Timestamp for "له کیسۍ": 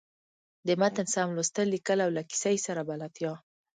2.17-2.57